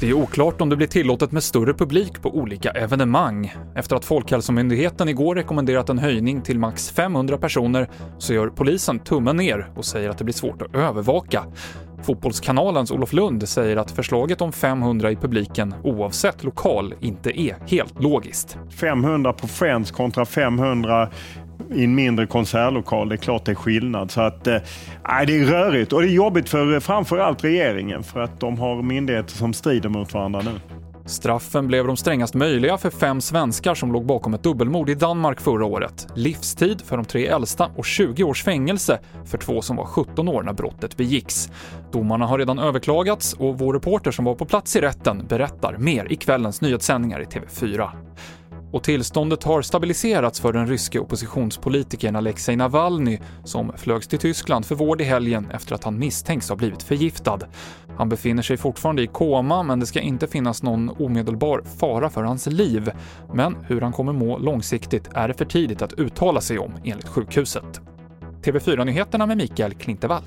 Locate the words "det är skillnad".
23.44-24.10